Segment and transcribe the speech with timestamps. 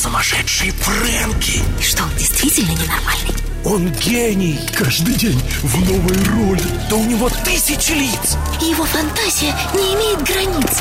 [0.00, 1.60] сумасшедший Фрэнки.
[1.78, 3.34] И что, он действительно ненормальный?
[3.66, 4.58] Он гений.
[4.74, 6.62] Каждый день в новой роли.
[6.88, 8.38] Да у него тысячи лиц.
[8.62, 10.78] И его фантазия не имеет границ.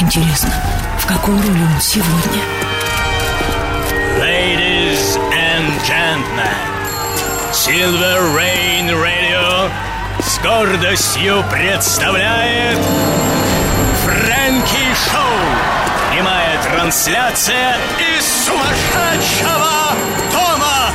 [0.00, 0.50] Интересно,
[0.98, 2.42] в какой роли он сегодня?
[4.18, 6.48] Ladies and gentlemen,
[7.52, 9.70] Silver Rain Radio
[10.22, 12.78] с гордостью представляет
[14.04, 15.74] Фрэнки Шоу.
[16.10, 16.43] Прямая
[16.74, 17.76] трансляция
[18.18, 19.94] из сумасшедшего
[20.32, 20.90] дома.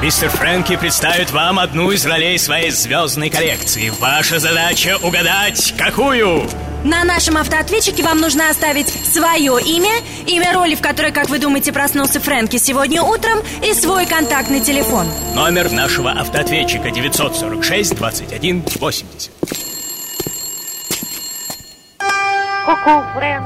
[0.00, 3.88] Мистер Фрэнки представит вам одну из ролей своей звездной коллекции.
[3.98, 6.48] Ваша задача угадать, какую?
[6.84, 9.94] На нашем автоответчике вам нужно оставить свое имя,
[10.26, 15.06] имя роли, в которой, как вы думаете, проснулся Фрэнки сегодня утром, и свой контактный телефон.
[15.34, 19.33] Номер нашего автоответчика 946 21 80.
[22.64, 23.44] Ку-ку, Фрэнк.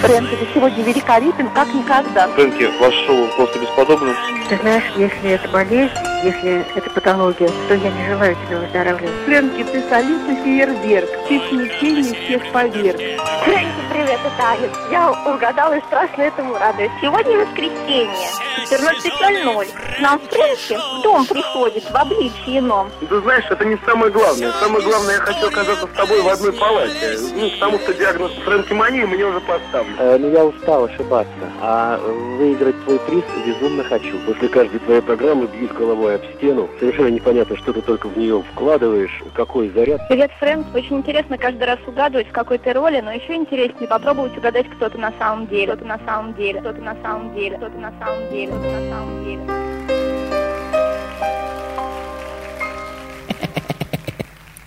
[0.00, 2.28] Фрэнк, ты сегодня великолепен, как никогда.
[2.28, 4.14] Фрэнки, ваше шоу просто бесподобно.
[4.48, 5.92] Ты знаешь, если это болезнь,
[6.24, 9.14] если это патология, то я не желаю тебе выздоравливать.
[9.26, 11.10] Фрэнки, ты солидный фейерверк.
[11.28, 12.98] Ты смятение всех поверг.
[13.44, 14.68] Фрэнки, привет, это Аня.
[14.92, 16.90] Я угадала и страшно этому радуюсь.
[17.00, 18.30] Сегодня воскресенье,
[18.70, 20.00] 14.00.
[20.00, 22.90] Нам Фрэнки в дом приходит в обличии ином.
[23.00, 24.52] Ты знаешь, это не самое главное.
[24.60, 27.18] Самое главное, я хочу оказаться с тобой в одной палате.
[27.34, 29.96] Ну, потому что диагноз фрэнкимании мне уже поставлен.
[29.98, 31.32] Э, ну, я устал ошибаться.
[31.60, 31.98] А
[32.38, 34.16] выиграть твой приз безумно хочу.
[34.26, 36.68] После каждой твоей программы бьюсь головой об стену.
[36.78, 40.00] Совершенно непонятно, что ты только в нее вкладываешь, какой заряд.
[40.08, 40.72] Привет, Фрэнк.
[40.72, 44.88] Очень интересно каждый раз угадывать, в какой ты роли, но еще интереснее попробовать угадать, кто
[44.88, 45.74] ты на самом деле.
[45.74, 46.60] Кто ты на самом деле.
[46.60, 47.56] Кто ты на самом деле.
[47.56, 48.52] Кто ты на самом деле.
[48.52, 49.40] Кто ты на самом деле.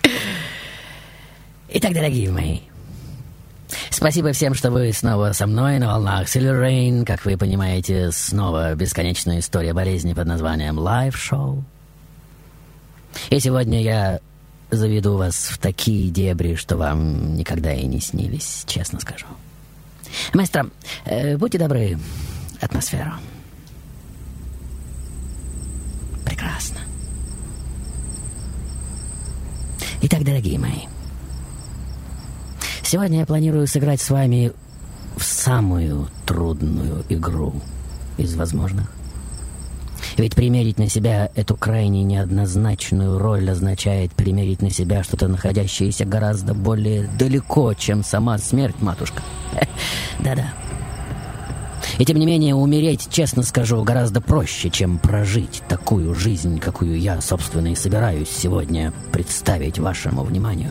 [1.74, 2.58] Итак, дорогие мои,
[3.90, 7.04] спасибо всем, что вы снова со мной на волнах Silver Rain.
[7.04, 11.62] Как вы понимаете, снова бесконечная история болезни под названием Live Show.
[13.30, 14.20] И сегодня я
[14.72, 19.26] заведу вас в такие дебри, что вам никогда и не снились, честно скажу.
[20.32, 20.70] Маэстро,
[21.04, 21.98] э, будьте добры,
[22.60, 23.12] атмосферу.
[26.24, 26.80] Прекрасно.
[30.02, 30.86] Итак, дорогие мои,
[32.82, 34.52] сегодня я планирую сыграть с вами
[35.16, 37.54] в самую трудную игру
[38.16, 38.90] из возможных.
[40.16, 46.54] Ведь примерить на себя эту крайне неоднозначную роль означает примерить на себя что-то, находящееся гораздо
[46.54, 49.22] более далеко, чем сама смерть, матушка.
[50.20, 50.52] Да-да.
[51.98, 57.20] И тем не менее, умереть, честно скажу, гораздо проще, чем прожить такую жизнь, какую я,
[57.20, 60.70] собственно, и собираюсь сегодня представить вашему вниманию.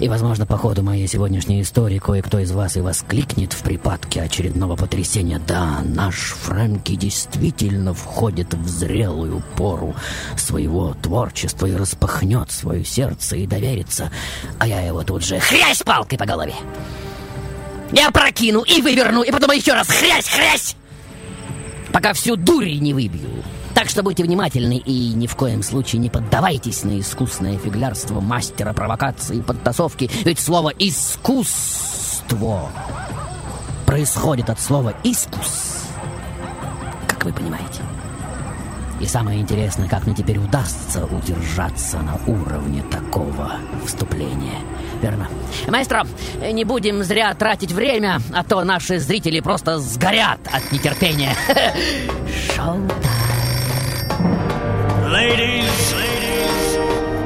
[0.00, 4.76] И, возможно, по ходу моей сегодняшней истории кое-кто из вас и воскликнет в припадке очередного
[4.76, 5.40] потрясения.
[5.46, 9.94] Да, наш Фрэнки действительно входит в зрелую пору
[10.36, 14.10] своего творчества и распахнет свое сердце и доверится.
[14.58, 16.54] А я его тут же хрясь палкой по голове.
[17.92, 20.76] Я прокину и выверну, и потом еще раз хрясь, хрясь,
[21.92, 23.44] пока всю дурь не выбью.
[23.74, 28.72] Так что будьте внимательны и ни в коем случае не поддавайтесь на искусное фиглярство мастера
[28.72, 32.70] провокации и подтасовки, ведь слово «искусство»
[33.84, 35.82] происходит от слова «искус»,
[37.08, 37.82] как вы понимаете.
[39.00, 44.60] И самое интересное, как мне теперь удастся удержаться на уровне такого вступления.
[45.02, 45.28] Верно.
[45.66, 46.06] Маэстро,
[46.52, 51.34] не будем зря тратить время, а то наши зрители просто сгорят от нетерпения.
[52.54, 53.23] Шоу-тайм.
[55.14, 55.94] Ladies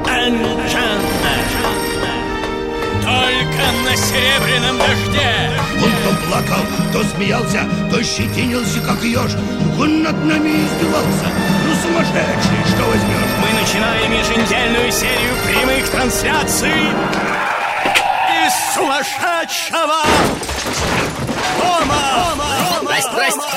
[0.05, 0.37] and
[0.69, 1.41] gentlemen,
[3.01, 5.49] только на серебряном дожде
[5.83, 6.63] Он то плакал,
[6.93, 9.31] то смеялся, то щетинился, как еж.
[9.79, 11.29] Он над нами издевался.
[11.65, 13.29] Ну, сумасшедший, что возьмешь?
[13.41, 16.91] мы начинаем еженедельную серию прямых трансляций
[18.45, 20.03] из сумасшедшего
[21.57, 22.35] дома.
[22.83, 23.48] Здрасте, здрасте.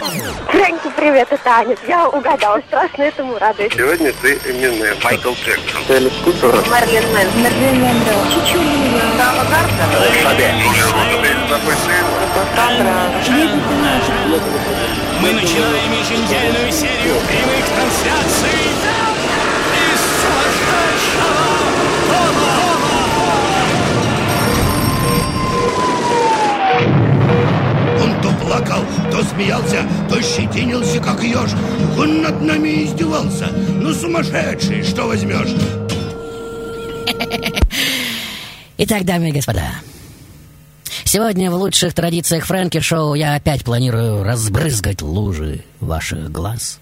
[0.00, 1.76] Фрэнки, привет, это Аня.
[1.86, 3.72] Я угадала, страшно этому радуюсь.
[3.74, 5.82] Сегодня ты Эминем, Майкл Джексон.
[5.90, 6.54] Элис Купер.
[6.70, 7.28] Марлен Мэн.
[7.42, 8.12] Мерлин Мэндо.
[8.32, 9.02] Чичулина.
[9.18, 9.44] Дама
[15.20, 19.09] Мы начинаем еженедельную серию прямых трансляций
[28.22, 31.50] то плакал, то смеялся, то щетинился, как еж.
[31.98, 33.48] Он над нами издевался.
[33.80, 35.54] Ну, сумасшедший, что возьмешь?
[38.78, 39.70] Итак, дамы и господа,
[41.04, 46.78] Сегодня в лучших традициях Фрэнки Шоу я опять планирую разбрызгать лужи ваших глаз,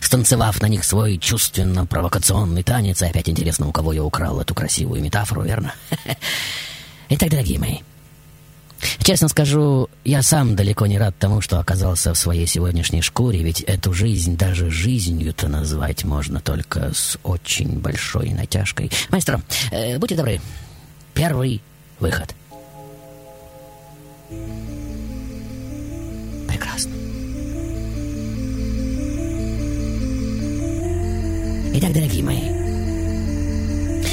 [0.00, 3.02] станцевав на них свой чувственно-провокационный танец.
[3.02, 5.74] И опять интересно, у кого я украл эту красивую метафору, верно?
[7.08, 7.78] Итак, дорогие мои,
[9.02, 13.60] Честно скажу, я сам далеко не рад тому, что оказался в своей сегодняшней шкуре, ведь
[13.62, 18.90] эту жизнь даже жизнью-то назвать можно только с очень большой натяжкой.
[19.10, 20.40] Маэстро, э, будьте добры,
[21.14, 21.60] первый
[22.00, 22.34] выход.
[26.48, 26.92] Прекрасно.
[31.74, 32.61] Итак, дорогие мои,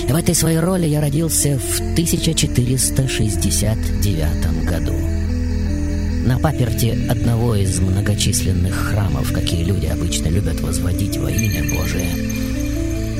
[0.09, 4.93] в этой своей роли я родился в 1469 году.
[6.25, 12.09] На паперте одного из многочисленных храмов, какие люди обычно любят возводить во имя Божие.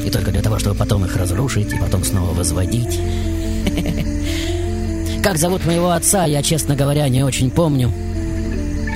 [0.04, 3.00] И только для того, чтобы потом их разрушить и потом снова возводить.
[5.24, 7.94] Как зовут моего отца, я, честно говоря, не очень помню.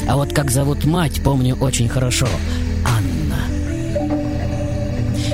[0.08, 2.28] А вот как зовут мать, помню очень хорошо.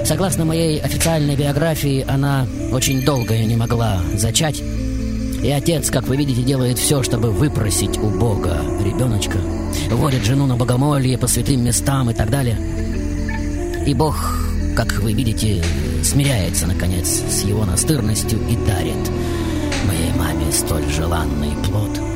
[0.09, 4.59] Согласно моей официальной биографии, она очень долго не могла зачать.
[4.59, 9.37] И отец, как вы видите, делает все, чтобы выпросить у Бога ребеночка.
[9.91, 12.57] Водит жену на богомолье по святым местам и так далее.
[13.85, 14.15] И Бог,
[14.75, 15.63] как вы видите,
[16.03, 19.11] смиряется, наконец, с его настырностью и дарит
[19.85, 22.01] моей маме столь желанный плод—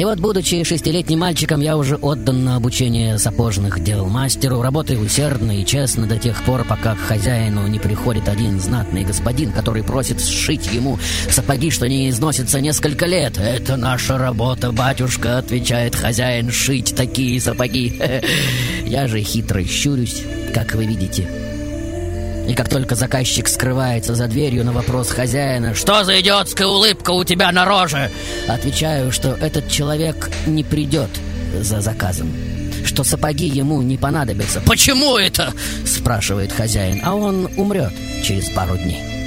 [0.00, 5.60] и вот, будучи шестилетним мальчиком, я уже отдан на обучение сапожных дел мастеру, работаю усердно
[5.60, 10.22] и честно до тех пор, пока к хозяину не приходит один знатный господин, который просит
[10.22, 10.98] сшить ему
[11.28, 13.36] сапоги, что не износятся несколько лет.
[13.36, 18.00] «Это наша работа, батюшка»,— отвечает хозяин,— «шить такие сапоги».
[18.86, 20.22] Я же хитро щурюсь,
[20.54, 21.28] как вы видите,—
[22.48, 27.24] и как только заказчик скрывается за дверью на вопрос хозяина «Что за идиотская улыбка у
[27.24, 28.10] тебя на роже?»
[28.48, 31.10] Отвечаю, что этот человек не придет
[31.60, 32.32] за заказом
[32.82, 34.62] что сапоги ему не понадобятся.
[34.62, 35.52] «Почему это?»–
[35.86, 37.92] спрашивает хозяин, а он умрет
[38.24, 39.19] через пару дней.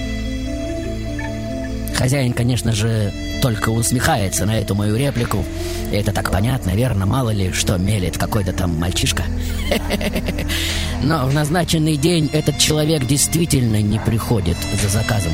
[2.03, 5.45] Хозяин, конечно же, только усмехается на эту мою реплику.
[5.89, 9.23] И это так понятно, верно, мало ли, что мелет какой-то там мальчишка.
[11.01, 15.31] Но в назначенный день этот человек действительно не приходит за заказом.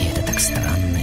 [0.00, 0.95] И это так странно?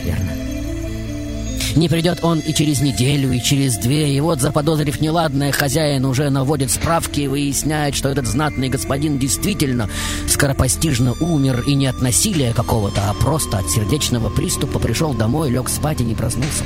[1.76, 6.30] Не придет он и через неделю, и через две, и вот, заподозрив неладное, хозяин уже
[6.30, 9.90] наводит справки и выясняет, что этот знатный господин действительно
[10.28, 15.68] скоропостижно умер и не от насилия какого-то, а просто от сердечного приступа пришел домой, лег
[15.68, 16.64] спать и не проснулся.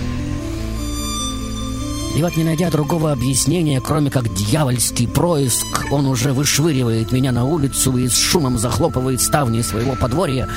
[2.17, 7.45] И вот, не найдя другого объяснения, кроме как дьявольский происк, он уже вышвыривает меня на
[7.45, 10.49] улицу и с шумом захлопывает ставни своего подворья,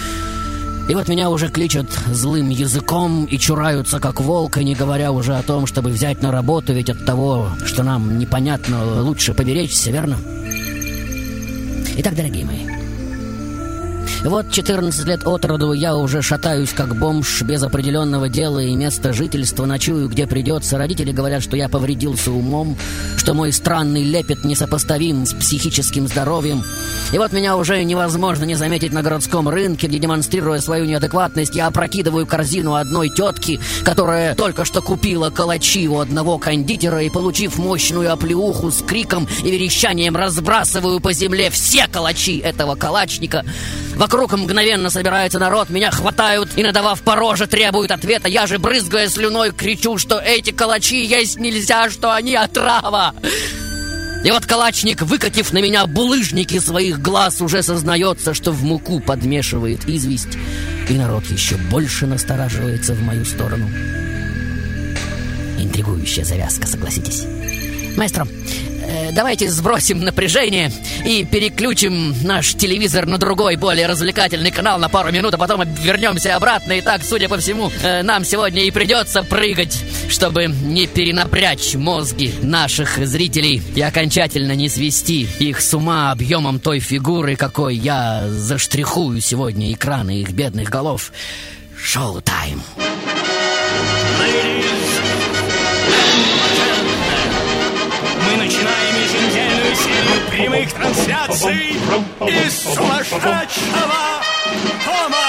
[0.90, 5.42] и вот меня уже кличут злым языком и чураются как волка, не говоря уже о
[5.44, 10.18] том, чтобы взять на работу, ведь от того, что нам непонятно, лучше поберечься, верно?
[11.96, 12.66] Итак, дорогие мои,
[14.28, 19.14] вот 14 лет от роду я уже шатаюсь как бомж без определенного дела и места
[19.14, 20.76] жительства, ночую где придется.
[20.76, 22.76] Родители говорят, что я повредился умом,
[23.16, 26.62] что мой странный лепет несопоставим с психическим здоровьем.
[27.14, 31.66] И вот меня уже невозможно не заметить на городском рынке, где, демонстрируя свою неадекватность, я
[31.68, 38.12] опрокидываю корзину одной тетки, которая только что купила калачи у одного кондитера и, получив мощную
[38.12, 43.44] оплеуху с криком и верещанием, разбрасываю по земле все калачи этого калачника.
[44.00, 48.28] Вокруг мгновенно собирается народ, меня хватают и, надавав по роже, требуют ответа.
[48.30, 53.14] Я же, брызгая слюной, кричу, что эти калачи есть нельзя, что они отрава.
[54.24, 59.86] И вот калачник, выкатив на меня булыжники своих глаз, уже сознается, что в муку подмешивает
[59.86, 60.38] известь.
[60.88, 63.68] И народ еще больше настораживается в мою сторону.
[65.58, 67.26] Интригующая завязка, согласитесь.
[67.98, 68.26] Маэстро,
[69.12, 70.72] давайте сбросим напряжение
[71.04, 76.36] и переключим наш телевизор на другой, более развлекательный канал на пару минут, а потом вернемся
[76.36, 76.72] обратно.
[76.72, 82.34] И так, судя по всему, э, нам сегодня и придется прыгать, чтобы не перенапрячь мозги
[82.42, 89.20] наших зрителей и окончательно не свести их с ума объемом той фигуры, какой я заштрихую
[89.20, 91.12] сегодня экраны их бедных голов.
[91.76, 92.62] Шоу-тайм!
[100.50, 101.78] прямых трансляций
[102.26, 104.20] из сумасшедшего
[104.84, 105.28] дома,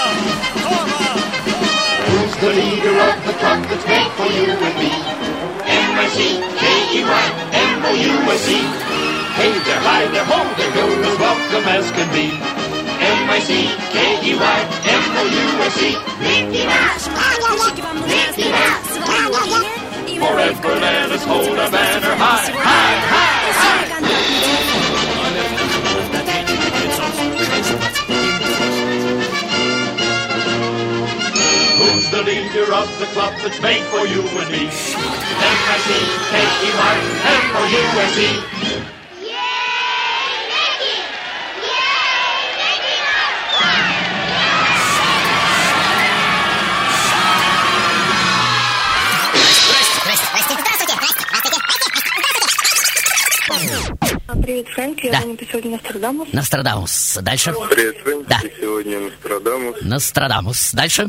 [0.64, 1.06] дома,
[2.08, 4.92] Who's the leader of the club made for you and me?
[9.38, 12.28] Hey there, hi there, ho there, you're as welcome as can be.
[13.02, 14.32] M-I-C-K-E-Y-M-O-U-S-E
[16.22, 18.92] Mickey Mouse, Mickey Mouse, Mickey Mouse
[20.22, 22.41] Forever let us hold our banner high.
[33.32, 34.68] Club that's made for you and me?
[35.52, 36.96] M-I-C-K-E-Y,
[37.26, 38.92] M-O-U-S-E.
[54.44, 55.20] Привет, Фрэнк, я Да.
[55.22, 56.28] сегодня Нострадамус.
[56.34, 57.20] Нострадамус.
[57.22, 57.54] Дальше.
[57.70, 58.28] Привет, Фрэнк.
[58.28, 58.40] Да.
[58.42, 59.76] Ты сегодня Нострадамус.
[59.82, 60.72] Нострадамус.
[60.74, 61.08] Дальше.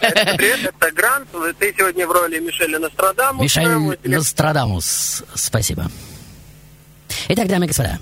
[0.00, 1.28] Это привет, это Грант.
[1.58, 3.42] Ты сегодня в роли Мишеля Нострадамуса.
[3.42, 5.22] Мишель Нострадамус.
[5.34, 5.90] Спасибо.
[7.28, 7.98] Итак, дамы и господа.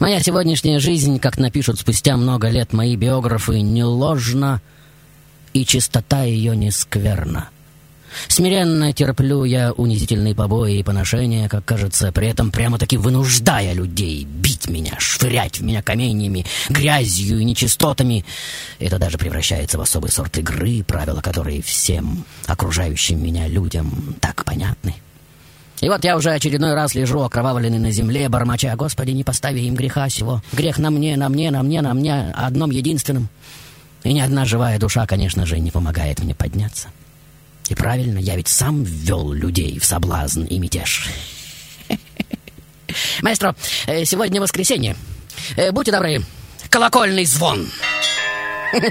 [0.00, 4.62] Моя сегодняшняя жизнь, как напишут спустя много лет мои биографы, не ложна,
[5.52, 7.50] и чистота ее не скверна.
[8.28, 14.68] Смиренно терплю я унизительные побои и поношения, как кажется, при этом прямо-таки вынуждая людей бить
[14.68, 18.24] меня, швырять в меня каменьями, грязью и нечистотами.
[18.78, 24.94] Это даже превращается в особый сорт игры, правила которой всем окружающим меня людям так понятны.
[25.80, 29.74] И вот я уже очередной раз лежу окровавленный на земле, бормоча, «Господи, не постави им
[29.74, 30.42] греха сего!
[30.52, 33.28] Грех на мне, на мне, на мне, на мне, одном единственном!»
[34.02, 36.88] И ни одна живая душа, конечно же, не помогает мне подняться.
[37.68, 41.08] И правильно, я ведь сам ввел людей в соблазн и мятеж.
[43.22, 43.56] Маэстро,
[43.86, 44.96] э, сегодня воскресенье.
[45.56, 46.22] Э, Будьте добры,
[46.70, 47.68] колокольный звон.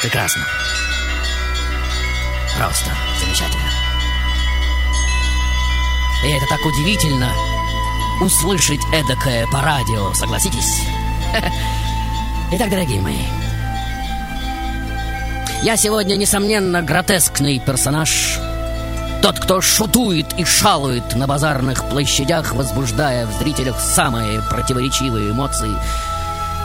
[0.00, 0.46] Прекрасно.
[2.56, 3.70] Просто замечательно.
[6.24, 7.32] И это так удивительно
[8.20, 10.82] услышать эдакое по радио, согласитесь?
[12.52, 13.22] Итак, дорогие мои,
[15.62, 18.38] я сегодня, несомненно, гротескный персонаж.
[19.20, 25.70] Тот, кто шутует и шалует на базарных площадях, возбуждая в зрителях самые противоречивые эмоции.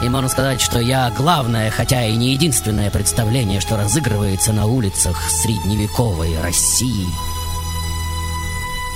[0.02, 5.18] И можно сказать, что я главное, хотя и не единственное представление, что разыгрывается на улицах
[5.30, 7.08] средневековой России.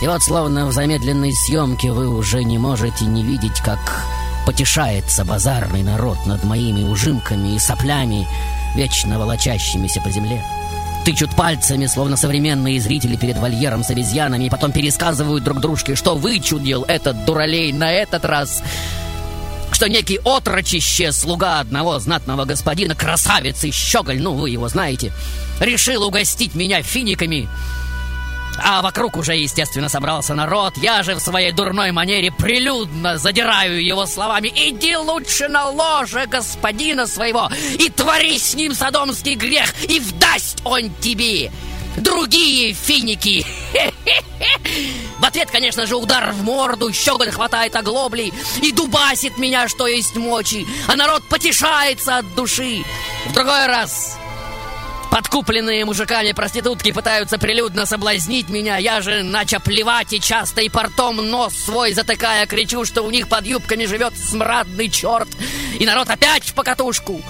[0.01, 3.79] И вот, словно в замедленной съемке, вы уже не можете не видеть, как
[4.45, 8.25] потешается базарный народ над моими ужимками и соплями,
[8.75, 10.43] вечно волочащимися по земле.
[11.05, 16.15] Тычут пальцами, словно современные зрители перед вольером с обезьянами, и потом пересказывают друг дружке, что
[16.15, 18.61] вычудил этот дуралей на этот раз.
[19.71, 25.13] Что некий отрочище, слуга одного знатного господина, красавец и щеголь, ну вы его знаете,
[25.59, 27.47] решил угостить меня финиками,
[28.63, 30.77] а вокруг уже, естественно, собрался народ.
[30.77, 37.07] Я же в своей дурной манере прилюдно задираю его словами «Иди лучше на ложе господина
[37.07, 41.51] своего и твори с ним содомский грех, и вдасть он тебе
[41.97, 43.45] другие финики!»
[45.19, 50.15] В ответ, конечно же, удар в морду, щеголь хватает оглоблей и дубасит меня, что есть
[50.15, 52.83] мочи, а народ потешается от души.
[53.27, 54.17] В другой раз
[55.11, 58.77] Подкупленные мужиками проститутки пытаются прилюдно соблазнить меня.
[58.77, 63.27] Я же, нача плевать и часто и портом нос свой затыкая, кричу, что у них
[63.27, 65.27] под юбками живет смрадный черт.
[65.79, 67.21] И народ опять в покатушку.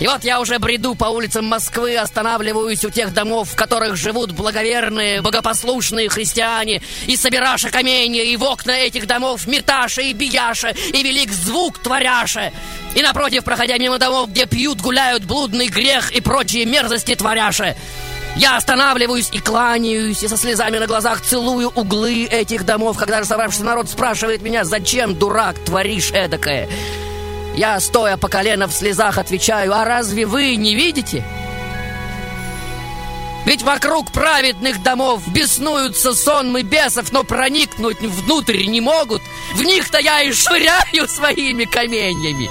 [0.00, 4.30] И вот я уже бреду по улицам Москвы, останавливаюсь у тех домов, в которых живут
[4.30, 11.02] благоверные, богопослушные христиане, и собираша каменья, и в окна этих домов меташа и бияша, и
[11.02, 12.52] велик звук творяша.
[12.94, 17.74] И напротив, проходя мимо домов, где пьют, гуляют блудный грех и прочие мерзости творяша.
[18.36, 23.28] Я останавливаюсь и кланяюсь, и со слезами на глазах целую углы этих домов, когда же
[23.28, 26.68] собравшийся народ спрашивает меня, зачем, дурак, творишь эдакое?
[27.58, 31.24] Я, стоя по колено в слезах, отвечаю, а разве вы не видите?
[33.46, 39.22] Ведь вокруг праведных домов беснуются сонмы бесов, но проникнуть внутрь не могут.
[39.54, 42.48] В них-то я и швыряю своими каменьями.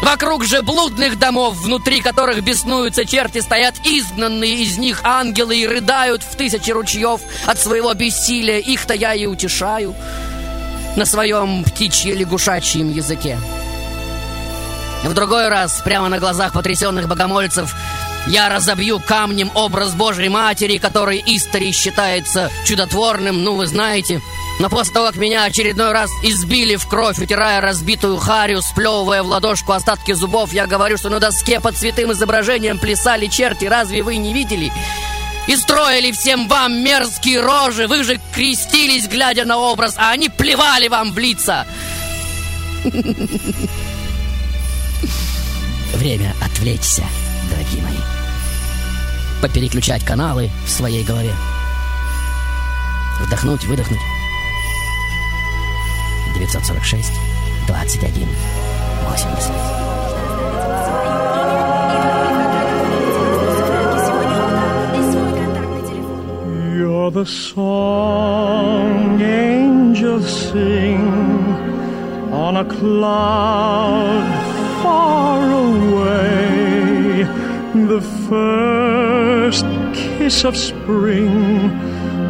[0.00, 6.22] Вокруг же блудных домов, внутри которых беснуются черти, стоят изгнанные из них ангелы и рыдают
[6.22, 8.58] в тысячи ручьев от своего бессилия.
[8.60, 9.92] Их-то я и утешаю
[10.94, 13.40] на своем птичье-лягушачьем языке.
[15.04, 17.74] В другой раз, прямо на глазах потрясенных богомольцев,
[18.26, 24.22] я разобью камнем образ Божьей Матери, который истори считается чудотворным, ну вы знаете.
[24.60, 29.26] Но после того, как меня очередной раз избили в кровь, утирая разбитую харю, сплевывая в
[29.26, 34.16] ладошку остатки зубов, я говорю, что на доске под святым изображением плясали черти, разве вы
[34.16, 34.72] не видели?
[35.48, 40.88] И строили всем вам мерзкие рожи, вы же крестились, глядя на образ, а они плевали
[40.88, 41.66] вам в лица.
[45.94, 47.04] Время отвлечься,
[47.50, 47.98] дорогие мои.
[49.44, 51.34] попереключать каналы в своей голове.
[53.20, 54.00] Вдохнуть, выдохнуть.
[56.34, 57.12] 946
[57.66, 58.28] 21
[59.06, 59.52] 80.
[66.74, 71.02] You're the song angels sing
[72.32, 74.43] on a cloud
[74.84, 77.24] far away.
[77.92, 81.70] The first kiss of spring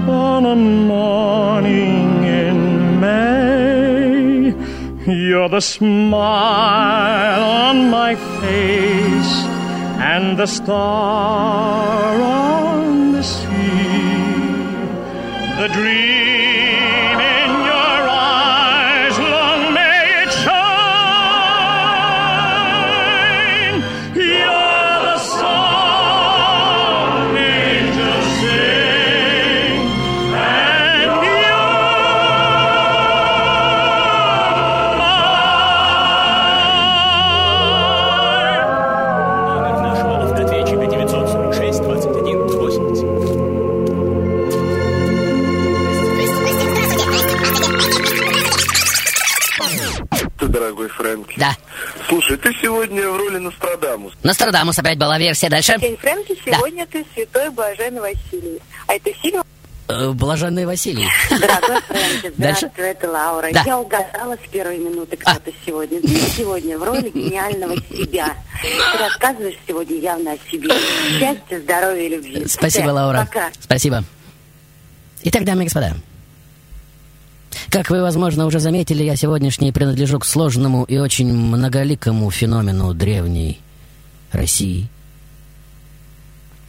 [0.09, 2.59] on a morning in
[3.01, 4.55] May.
[5.07, 9.35] You're the smile on my face
[10.13, 13.04] and the star on
[54.25, 54.79] Нострадамус.
[54.79, 55.49] Опять была версия.
[55.49, 55.79] Дальше.
[55.79, 58.61] День Фрэнки, сегодня ты святой блаженный Василий.
[58.87, 59.45] А это фильм?
[59.87, 61.07] Э, Блаженный Василий.
[61.29, 63.49] Дорогой Фрэнки, здравствуй, это Лаура.
[63.53, 63.63] Да.
[63.67, 66.01] Я угадала с первой минуты, кто ты сегодня.
[66.01, 68.35] Ты сегодня в роли гениального себя.
[68.63, 70.71] Ты рассказываешь сегодня явно о себе.
[71.19, 72.47] Счастья, здоровья и любви.
[72.49, 73.29] Спасибо, Всё, Лаура.
[73.31, 73.51] Пока.
[73.61, 74.05] Спасибо.
[75.23, 75.97] Итак, дамы и господа,
[77.71, 83.61] как вы, возможно, уже заметили, я сегодняшний принадлежу к сложному и очень многоликому феномену древней
[84.33, 84.89] России.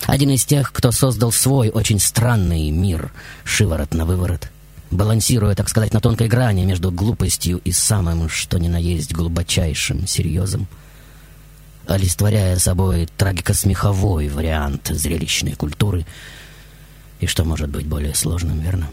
[0.05, 3.11] Один из тех, кто создал свой очень странный мир,
[3.43, 4.49] шиворот на выворот,
[4.91, 10.05] балансируя, так сказать, на тонкой грани между глупостью и самым, что ни на есть, глубочайшим
[10.05, 10.67] серьезом,
[11.87, 16.05] олицетворяя собой трагико-смеховой вариант зрелищной культуры—
[17.19, 18.89] и что может быть более сложным, верно?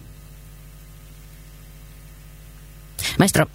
[3.18, 3.48] Маэстро,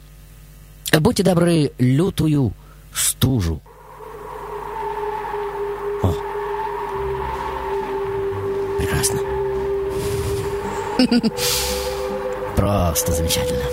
[0.99, 2.53] будьте добры, лютую
[2.93, 3.61] стужу.
[8.87, 9.19] Прекрасно.
[12.55, 13.63] Просто замечательно.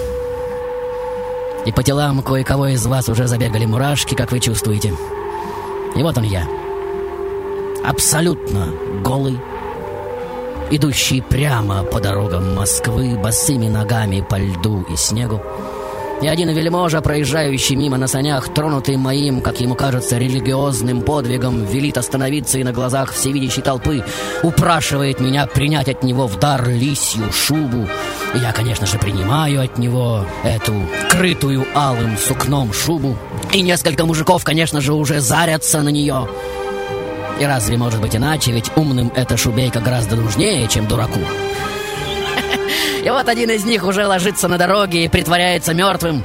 [1.65, 4.95] И по телам кое-кого из вас уже забегали мурашки, как вы чувствуете.
[5.97, 6.47] И вот он я.
[7.83, 8.69] Абсолютно
[9.03, 9.39] голый,
[10.71, 15.41] идущий прямо по дорогам Москвы, босыми ногами по льду и снегу.
[16.23, 21.99] И один вельможа, проезжающий мимо на санях, тронутый моим, как ему кажется, религиозным подвигом, велит
[21.99, 24.05] остановиться и на глазах всевидящей толпы
[24.43, 27.89] упрашивает меня принять от него в дар лисью шубу.
[28.35, 30.75] И я, конечно же, принимаю от него эту
[31.11, 33.19] крытую алым сукном шубу.
[33.53, 36.29] И несколько мужиков, конечно же, уже зарятся на нее.
[37.41, 41.21] И разве может быть иначе, ведь умным эта шубейка гораздо нужнее, чем дураку.
[43.05, 46.25] И вот один из них уже ложится на дороге и притворяется мертвым.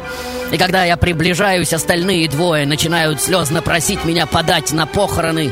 [0.52, 5.52] И когда я приближаюсь, остальные двое начинают слезно просить меня подать на похороны.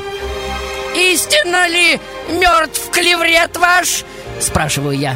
[0.96, 4.04] «Истинно ли мертв клеврет ваш?»
[4.40, 5.16] Спрашиваю я.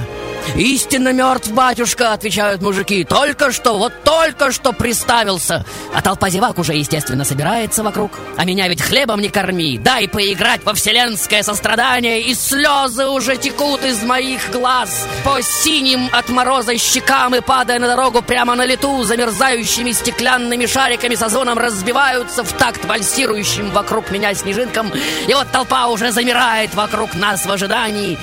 [0.56, 3.04] «Истинно мертв, батюшка»,— отвечают мужики.
[3.04, 5.66] «Только что, вот только что приставился».
[5.94, 8.12] А толпа зевак уже, естественно, собирается вокруг.
[8.38, 9.78] А меня ведь хлебом не корми.
[9.78, 15.08] Дай поиграть во вселенское сострадание, и слезы уже текут из моих глаз.
[15.24, 21.16] По синим от мороза щекам и, падая на дорогу прямо на лету, замерзающими стеклянными шариками
[21.16, 24.92] со звоном разбиваются в такт вальсирующим вокруг меня снежинкам.
[25.28, 28.18] И вот толпа уже замирает вокруг нас в ожидании.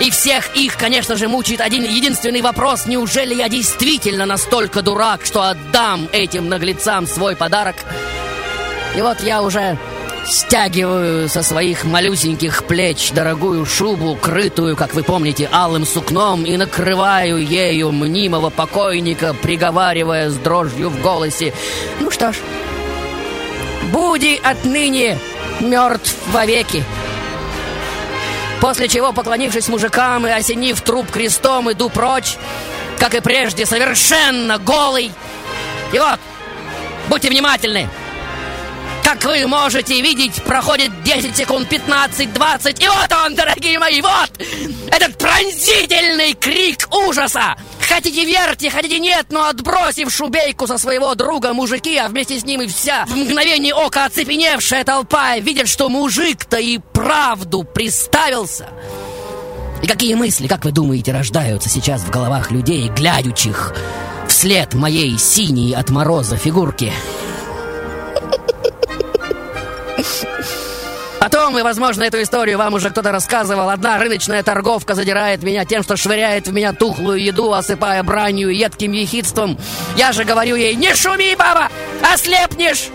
[0.00, 2.86] И всех их, конечно же, мучает один единственный вопрос.
[2.86, 7.76] Неужели я действительно настолько дурак, что отдам этим наглецам свой подарок?
[8.96, 9.78] И вот я уже
[10.26, 17.38] стягиваю со своих малюсеньких плеч дорогую шубу, крытую, как вы помните, алым сукном, и накрываю
[17.38, 21.52] ею мнимого покойника, приговаривая с дрожью в голосе.
[22.00, 22.36] Ну что ж,
[23.92, 25.18] буди отныне
[25.60, 26.84] мертв вовеки.
[28.64, 32.36] После чего, поклонившись мужикам и осенив труп крестом, иду прочь,
[32.98, 35.12] как и прежде, совершенно голый.
[35.92, 36.18] И вот,
[37.10, 37.90] будьте внимательны.
[39.04, 44.30] Как вы можете видеть, проходит 10 секунд, 15, 20, и вот он, дорогие мои, вот!
[44.90, 47.54] Этот пронзительный крик ужаса,
[47.86, 52.62] Хотите верьте, хотите нет, но отбросив шубейку со своего друга мужики, а вместе с ним
[52.62, 58.68] и вся в мгновение ока оцепеневшая толпа, видят, что мужик-то и правду приставился.
[59.82, 63.74] И какие мысли, как вы думаете, рождаются сейчас в головах людей, глядящих
[64.28, 66.90] вслед моей синей от мороза фигурки?
[71.24, 75.82] Потом, и, возможно, эту историю вам уже кто-то рассказывал, одна рыночная торговка задирает меня тем,
[75.82, 79.58] что швыряет в меня тухлую еду, осыпая бранью и едким ехидством.
[79.96, 81.70] Я же говорю ей, не шуми, баба,
[82.12, 82.90] ослепнешь!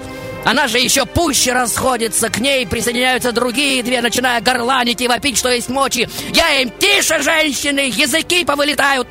[0.45, 5.49] Она же еще пуще расходится, к ней присоединяются другие две, начиная горланить и вопить, что
[5.49, 6.07] есть мочи.
[6.31, 9.07] Я им, тише, женщины, языки повылетают.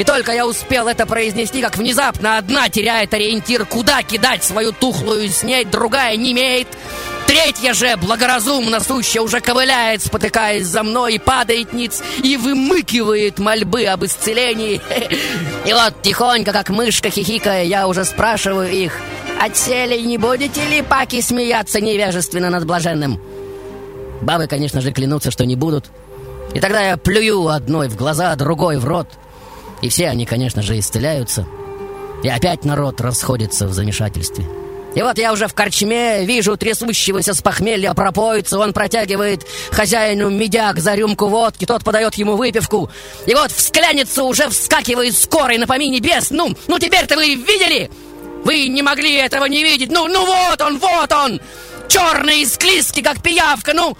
[0.00, 5.28] И только я успел это произнести, как внезапно одна теряет ориентир, куда кидать свою тухлую
[5.28, 6.68] снедь, другая не имеет.
[7.26, 13.84] Третья же, благоразумно сущая, уже ковыляет, спотыкаясь за мной, и падает ниц, и вымыкивает мольбы
[13.84, 14.80] об исцелении.
[15.66, 18.96] И вот тихонько, как мышка хихикая, я уже спрашиваю их,
[19.38, 23.20] «Отсели не будете ли паки смеяться невежественно над блаженным?»
[24.22, 25.90] Бабы, конечно же, клянутся, что не будут.
[26.54, 29.19] И тогда я плюю одной в глаза, другой в рот.
[29.82, 31.46] И все они, конечно же, исцеляются.
[32.22, 34.44] И опять народ расходится в замешательстве.
[34.94, 38.58] И вот я уже в корчме вижу трясущегося с похмелья пропоица.
[38.58, 41.64] Он протягивает хозяину медяк за рюмку водки.
[41.64, 42.90] Тот подает ему выпивку.
[43.26, 46.30] И вот в уже вскакивает скорый на помине небес.
[46.30, 47.90] Ну, ну теперь-то вы видели?
[48.44, 49.90] Вы не могли этого не видеть.
[49.92, 51.40] Ну, ну вот он, вот он.
[51.88, 53.72] Черный и склизкий, как пиявка.
[53.74, 53.96] Ну,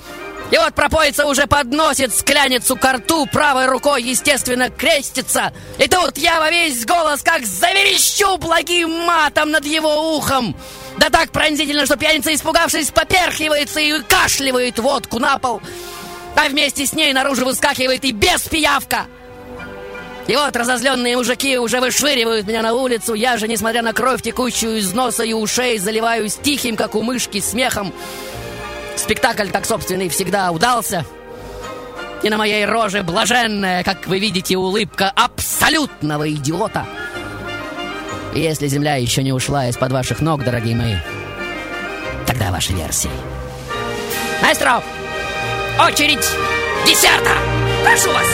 [0.51, 5.53] и вот пропоица уже подносит скляницу к рту, правой рукой, естественно, крестится.
[5.79, 10.57] И тут я во весь голос как заверещу благим матом над его ухом.
[10.99, 15.63] Да так пронзительно, что пьяница, испугавшись, поперхивается и кашливает водку на пол.
[16.35, 19.07] А вместе с ней наружу выскакивает и без пиявка.
[20.27, 23.15] И вот разозленные мужики уже вышвыривают меня на улицу.
[23.15, 27.41] Я же, несмотря на кровь, текущую из носа и ушей, заливаюсь тихим, как у мышки,
[27.41, 27.93] смехом.
[29.01, 31.05] Спектакль, так собственный, всегда удался.
[32.23, 36.87] И на моей роже блаженная, как вы видите, улыбка абсолютного идиота—
[38.35, 40.95] если земля еще не ушла из-под ваших ног, дорогие мои,
[42.27, 43.11] тогда ваши версии.
[44.41, 44.83] Маэстро,
[45.85, 46.27] очередь
[46.87, 47.33] десерта!
[47.83, 48.27] Прошу вас!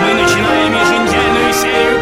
[0.00, 1.93] Мы начинаем еженедельную серию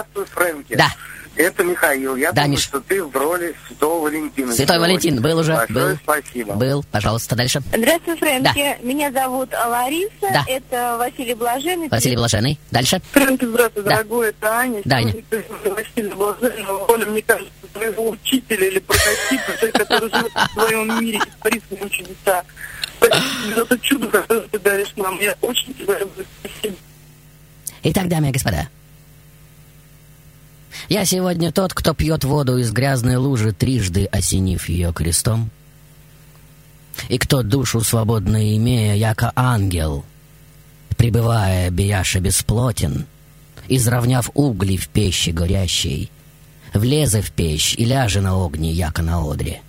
[0.00, 0.74] Здравствуй, Фрэнки.
[0.76, 0.88] Да.
[1.36, 2.16] Это Михаил.
[2.16, 2.62] Я Да, думаю, Миш.
[2.64, 4.52] что ты в роли Святого Валентина.
[4.52, 4.80] Святой сегодня.
[4.80, 5.96] Валентин был уже, Большое был.
[6.02, 6.54] спасибо.
[6.54, 7.62] Был, пожалуйста, дальше.
[7.74, 8.78] Здравствуй, Фрэнки.
[8.82, 10.10] Меня зовут Лариса.
[10.20, 10.44] Да.
[10.48, 11.88] Это Василий Блаженный.
[11.88, 12.58] Василий Блаженный.
[12.70, 13.00] Дальше.
[13.12, 13.90] Фрэнки, здравствуй, Да.
[13.90, 14.82] дорогой, это Аня.
[14.84, 15.14] Да, Аня.
[15.64, 21.18] Василий Блаженного, роли, мне кажется, твоего учителя или прототипа, человек, который живет в своем мире
[21.18, 22.44] и творит с ним чудеса.
[22.96, 25.18] Спасибо за то чудо, которое ты даришь нам.
[25.20, 26.24] Я очень тебя люблю.
[26.44, 26.76] Спасибо.
[27.84, 28.68] Итак, дамы и господа,
[30.88, 35.50] я сегодня тот, кто пьет воду из грязной лужи, трижды осенив ее крестом,
[37.08, 40.04] и кто душу свободно имея, яко ангел,
[40.96, 43.06] пребывая бияша бесплотен,
[43.68, 46.10] изравняв угли в пещи горящей,
[46.74, 49.62] влезе в печь и ляже на огне, яко на одре.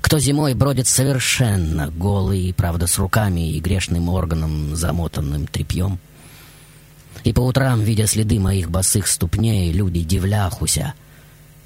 [0.00, 5.98] Кто зимой бродит совершенно голый, правда, с руками и грешным органом, замотанным тряпьем,
[7.24, 10.94] и по утрам, видя следы моих босых ступней, люди дивляхуся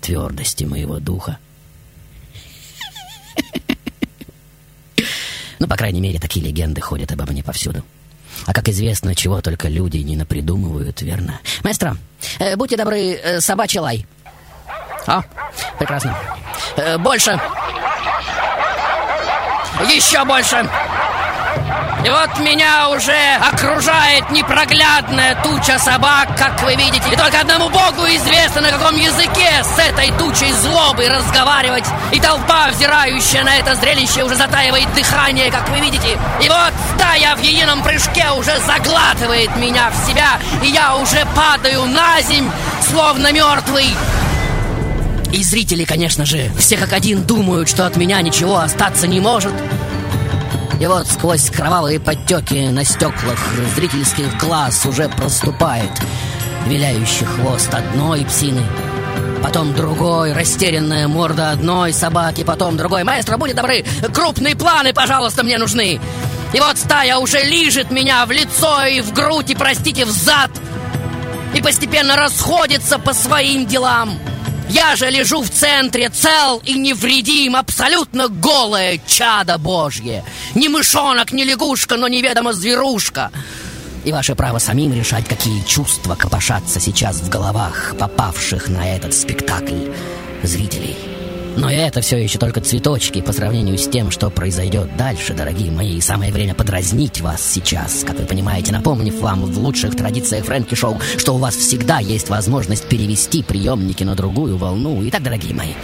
[0.00, 1.38] твердости моего духа.
[5.58, 7.84] Ну, по крайней мере, такие легенды ходят обо мне повсюду.
[8.46, 11.40] А как известно, чего только люди не напридумывают, верно?
[11.62, 11.96] Маэстро,
[12.40, 14.04] э, будьте добры, э, собачий лай.
[15.06, 15.22] О,
[15.78, 16.16] прекрасно.
[16.76, 17.40] Э, больше.
[19.94, 20.68] Еще больше.
[22.04, 27.04] И вот меня уже окружает непроглядная туча собак, как вы видите.
[27.12, 31.84] И только одному богу известно, на каком языке с этой тучей злобы разговаривать.
[32.10, 36.18] И толпа, взирающая на это зрелище, уже затаивает дыхание, как вы видите.
[36.42, 41.84] И вот стая в едином прыжке уже заглатывает меня в себя, и я уже падаю
[41.86, 42.50] на земь,
[42.90, 43.94] словно мертвый.
[45.32, 49.54] И зрители, конечно же, все как один думают, что от меня ничего остаться не может.
[50.82, 53.38] И вот сквозь кровавые подтеки на стеклах
[53.76, 55.92] зрительских глаз уже проступает
[56.66, 58.62] виляющий хвост одной псины,
[59.44, 63.04] потом другой, растерянная морда одной собаки, потом другой.
[63.04, 66.00] Маэстро, будьте добры, крупные планы, пожалуйста, мне нужны.
[66.52, 70.50] И вот стая уже лижет меня в лицо и в грудь, и, простите, в зад.
[71.54, 74.18] И постепенно расходится по своим делам.
[74.72, 80.24] Я же лежу в центре, цел и невредим, абсолютно голое чадо божье.
[80.54, 83.30] Ни мышонок, ни лягушка, но неведомо зверушка.
[84.06, 89.90] И ваше право самим решать, какие чувства копошатся сейчас в головах попавших на этот спектакль
[90.42, 91.11] зрителей.
[91.56, 96.00] Но это все еще только цветочки по сравнению с тем, что произойдет дальше, дорогие мои.
[96.00, 100.98] Самое время подразнить вас сейчас, как вы понимаете, напомнив вам в лучших традициях Фрэнки Шоу,
[101.18, 105.02] что у вас всегда есть возможность перевести приемники на другую волну.
[105.08, 105.74] Итак, дорогие мои,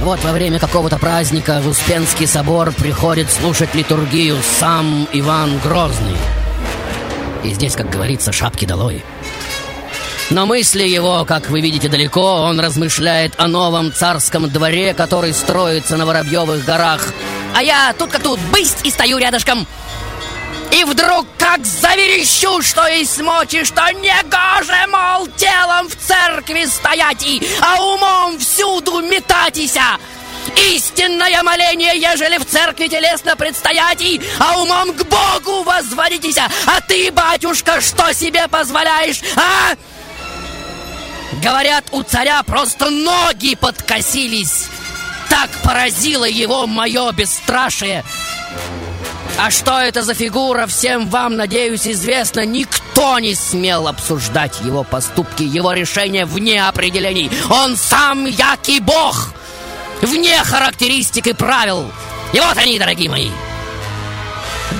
[0.00, 6.16] вот во время какого-то праздника в Успенский собор приходит слушать литургию сам Иван Грозный.
[7.42, 9.02] И здесь, как говорится, шапки долой.
[10.30, 15.96] Но мысли его, как вы видите далеко, он размышляет о новом царском дворе, который строится
[15.96, 17.02] на Воробьевых горах.
[17.54, 19.66] А я тут как тут, бысть и стою рядышком.
[20.72, 27.22] И вдруг как заверещу, что есть мочи, что не гоже, мол, телом в церкви стоять
[27.22, 29.82] и, а умом всюду метатися.
[30.72, 36.38] Истинное моление, ежели в церкви телесно предстоять и, а умом к Богу возводитесь.
[36.38, 39.74] А ты, батюшка, что себе позволяешь, а?
[41.44, 44.68] Говорят, у царя просто ноги подкосились.
[45.28, 48.02] Так поразило его мое бесстрашие.
[49.38, 52.46] А что это за фигура, всем вам, надеюсь, известно.
[52.46, 57.30] Никто не смел обсуждать его поступки, его решения вне определений.
[57.50, 59.34] Он сам який бог,
[60.00, 61.92] вне характеристик и правил.
[62.32, 63.28] И вот они, дорогие мои.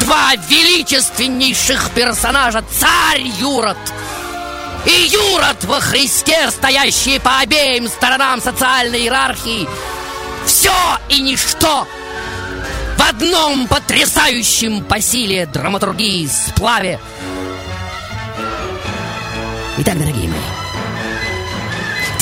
[0.01, 2.65] Два величественнейших персонажа.
[2.81, 3.77] Царь Юрод–
[4.87, 9.69] и Юрод во Христе, стоящие по обеим сторонам социальной иерархии.
[10.47, 10.73] Все
[11.09, 11.87] и ничто
[12.97, 17.01] в одном потрясающем по силе драматургии сплаве.
[19.79, 20.14] Итак, дорогие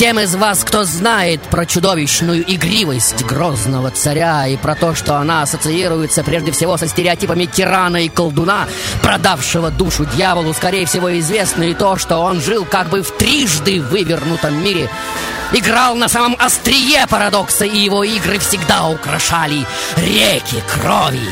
[0.03, 5.43] тем из вас, кто знает про чудовищную игривость грозного царя и про то, что она
[5.43, 8.67] ассоциируется прежде всего со стереотипами тирана и колдуна,
[9.01, 13.81] продавшего душу дьяволу, скорее всего известно и то, что он жил как бы в трижды
[13.81, 14.89] вывернутом мире.
[15.53, 21.29] Играл на самом острие парадокса, и его игры всегда украшали реки крови,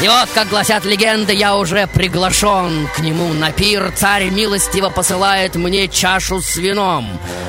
[0.00, 3.92] и вот, как гласят легенды, я уже приглашен к нему на пир.
[3.96, 7.08] Царь милостиво посылает мне чашу с вином.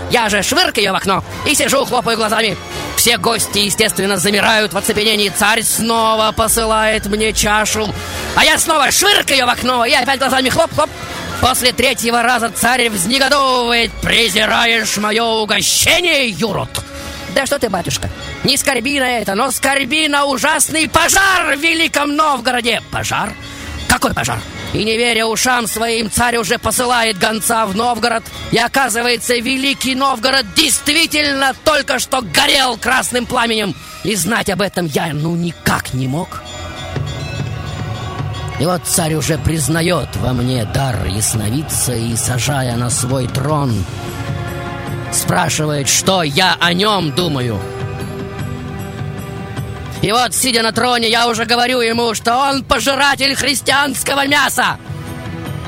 [0.09, 2.57] Я же швыркаю ее в окно и сижу, хлопаю глазами.
[2.95, 5.29] Все гости, естественно, замирают в оцепенении.
[5.29, 7.87] Царь снова посылает мне чашу.
[8.35, 10.89] А я снова швыркаю в окно и опять глазами хлоп-хлоп.
[11.41, 13.91] После третьего раза царь взнегодовывает.
[14.01, 16.69] «Презираешь мое угощение, юрод?»
[17.35, 18.09] Да что ты, батюшка,
[18.43, 22.81] не скорби на это, но скорби на ужасный пожар в Великом Новгороде.
[22.91, 23.33] Пожар?
[23.87, 24.39] Какой пожар?
[24.73, 28.23] И не веря ушам своим, царь уже посылает гонца в Новгород.
[28.51, 33.75] И оказывается, Великий Новгород действительно только что горел красным пламенем.
[34.03, 36.41] И знать об этом я ну никак не мог.
[38.59, 43.73] И вот царь уже признает во мне дар ясновидца и, сажая на свой трон,
[45.11, 47.59] Спрашивает, что я о нем думаю.
[50.01, 54.77] И вот, сидя на троне, я уже говорю ему, что он пожиратель христианского мяса.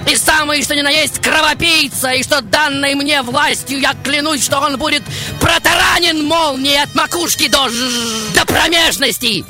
[0.10, 4.60] И самый, что ни на есть, кровопийца, и что данной мне властью я клянусь, что
[4.60, 5.04] он будет
[5.39, 7.67] протаранен молнией от макушки до,
[8.34, 9.45] до промежности.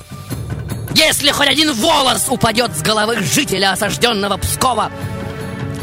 [0.94, 4.92] Если хоть один волос упадет с головы жителя осажденного Пскова,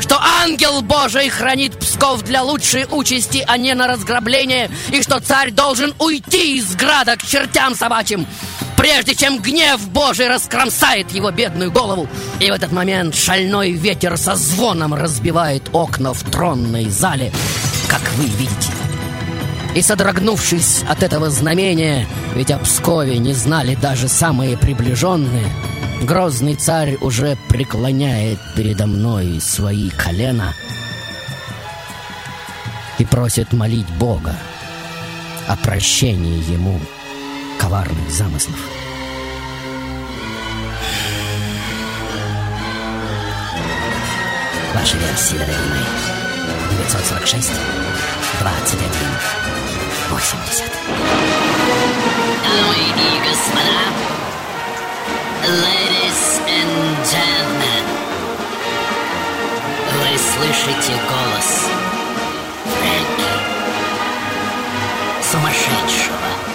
[0.00, 5.50] что ангел Божий хранит Псков для лучшей участи, а не на разграбление, и что царь
[5.50, 8.26] должен уйти из града к чертям собачьим,
[8.76, 12.08] прежде чем гнев Божий раскромсает его бедную голову.
[12.40, 17.32] И в этот момент шальной ветер со звоном разбивает окна в тронной зале,
[17.88, 18.72] как вы видите.
[19.74, 25.46] И содрогнувшись от этого знамения, ведь о Пскове не знали даже самые приближенные,
[26.02, 30.54] Грозный царь уже преклоняет передо мной свои колена
[32.98, 34.36] и просит молить Бога
[35.48, 36.80] о прощении ему
[37.58, 38.60] коварных замыслов.
[44.74, 46.18] Ваши версии, дорогие мои.
[46.70, 47.50] 946
[48.40, 48.88] 21
[50.10, 50.62] 80.
[52.44, 54.17] Дамы и господа,
[55.48, 56.72] Ladies and
[57.08, 57.84] gentlemen,
[59.94, 61.70] вы слышите голос
[62.66, 63.32] Фрэнки,
[65.22, 66.47] сумасшедшего.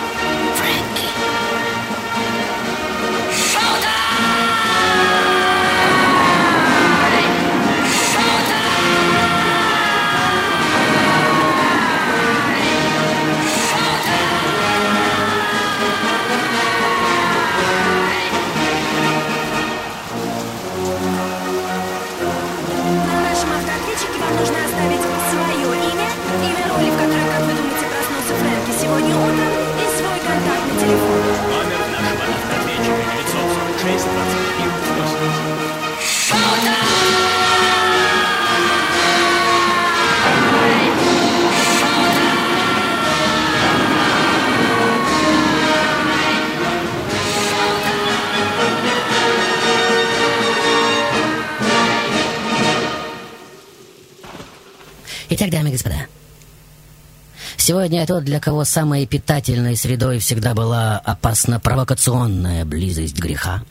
[57.63, 63.63] Сегодня тот, для кого самой питательной средой всегда была опасно-провокационная близость греха.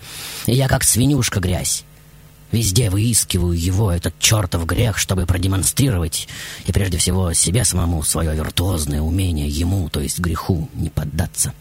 [0.47, 1.85] И я, как свинюшка грязь,
[2.53, 6.27] везде выискиваю его, этот чертов грех, чтобы продемонстрировать,
[6.65, 11.53] и прежде всего себе самому, свое виртуозное умение ему, то есть греху, не поддаться.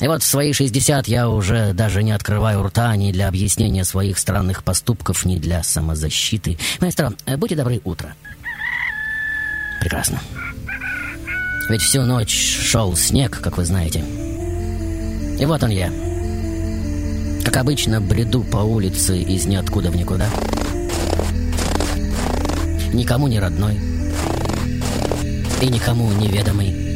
[0.00, 4.18] И вот в свои 60 я уже даже не открываю рта ни для объяснения своих
[4.18, 6.58] странных поступков, ни для самозащиты.
[6.80, 8.14] Маэстро, будьте добры, утро.
[9.80, 10.20] Прекрасно.
[11.68, 14.04] Ведь всю ночь шел снег, как вы знаете.
[15.38, 15.90] И вот он я.
[17.44, 20.28] Как обычно, бреду по улице из ниоткуда в никуда.
[22.92, 23.80] Никому не родной.
[25.60, 26.91] И никому неведомый.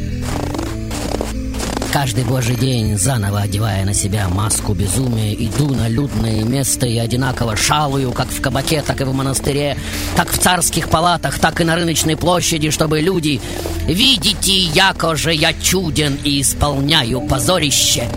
[1.92, 7.56] Каждый божий день, заново одевая на себя маску безумия, иду на людное место и одинаково
[7.56, 9.76] шалую, как в кабаке, так и в монастыре,
[10.16, 13.40] так в царских палатах, так и на рыночной площади, чтобы люди
[13.86, 18.08] «Видите, яко же я чуден и исполняю позорище!»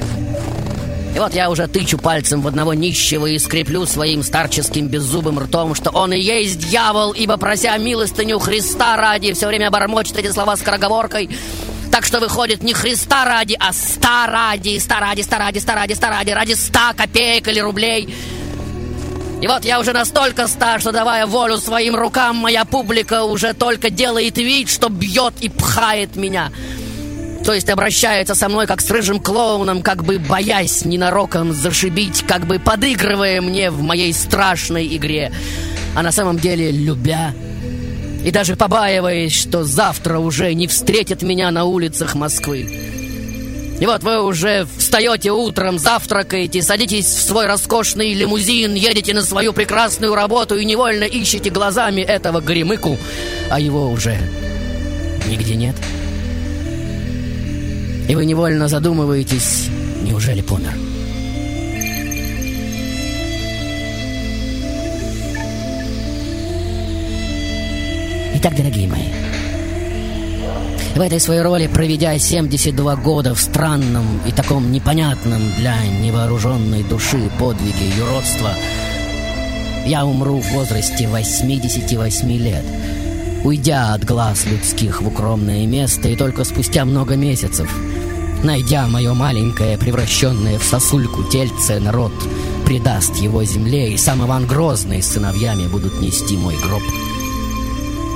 [1.16, 5.74] И вот я уже тычу пальцем в одного нищего и скреплю своим старческим беззубым ртом,
[5.74, 10.56] что он и есть дьявол, ибо, прося милостыню Христа ради, все время бормочет эти слова
[10.56, 11.30] скороговоркой.
[12.00, 15.92] Так что выходит не Христа ради, а ста ради, ста ради, ста ради, ста ради,
[15.92, 18.16] ста ради, ради ста копеек или рублей.
[19.42, 23.90] И вот я уже настолько стар, что давая волю своим рукам, моя публика уже только
[23.90, 26.54] делает вид, что бьет и пхает меня.
[27.44, 32.48] То есть обращается со мной как с рыжим клоуном, как бы боясь ненароком зашибить, как
[32.48, 35.34] бы подыгрывая мне в моей страшной игре.
[35.98, 37.34] А на самом деле любя
[38.24, 42.68] и даже побаиваясь, что завтра уже не встретит меня на улицах Москвы.
[43.80, 49.54] И вот вы уже встаете утром, завтракаете, садитесь в свой роскошный лимузин, едете на свою
[49.54, 52.98] прекрасную работу и невольно ищете глазами этого горемыку,
[53.50, 54.18] а его уже
[55.28, 55.76] нигде нет.
[58.10, 59.68] И вы невольно задумываетесь,
[60.02, 60.89] неужели помер?
[68.42, 69.04] Итак, дорогие мои,
[70.96, 77.30] в этой своей роли, проведя 72 года в странном и таком непонятном для невооруженной души
[77.38, 78.52] подвиге юродства,
[79.86, 82.64] я умру в возрасте 88 лет,
[83.44, 87.70] уйдя от глаз людских в укромное место и только спустя много месяцев,
[88.42, 92.14] найдя мое маленькое, превращенное в сосульку тельце, народ
[92.66, 96.84] предаст его земле, и сам Иван Грозный с сыновьями будут нести мой гроб.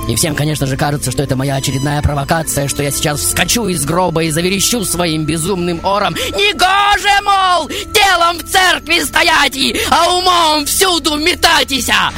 [0.08, 3.84] И всем, конечно же, кажется, что это моя очередная провокация, что я сейчас вскочу из
[3.84, 10.66] гроба и заверещу своим безумным ором «Негоже, мол, телом в церкви стоять, и, а умом
[10.66, 12.12] всюду метатися!»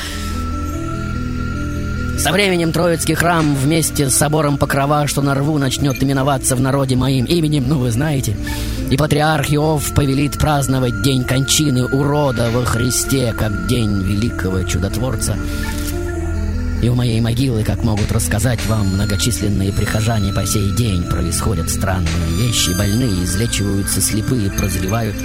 [2.18, 6.96] Со временем Троицкий храм вместе с собором Покрова, что на рву начнет именоваться в народе
[6.96, 8.37] моим именем, ну вы знаете.
[8.90, 15.37] И патриарх Иов повелит праздновать день кончины урода во Христе, как день великого чудотворца.
[16.83, 22.37] И у моей могилы, как могут рассказать вам многочисленные прихожане по сей день, происходят странные
[22.39, 25.17] вещи, больные излечиваются, слепые прозревают.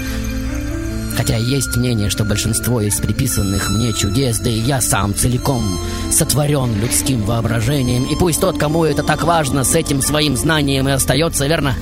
[1.17, 5.63] Хотя есть мнение, что большинство из приписанных мне чудес, да и я сам целиком
[6.09, 10.91] сотворен людским воображением, и пусть тот, кому это так важно, с этим своим знанием и
[10.91, 11.75] остается, верно?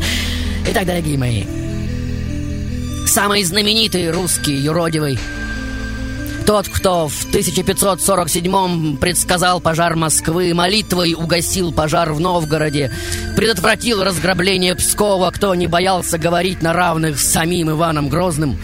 [0.70, 1.44] Итак, дорогие мои,
[3.06, 5.18] самый знаменитый русский юродивый
[6.48, 12.90] тот, кто в 1547-м предсказал пожар Москвы, молитвой угасил пожар в Новгороде,
[13.36, 18.58] предотвратил разграбление Пскова, кто не боялся говорить на равных с самим Иваном Грозным,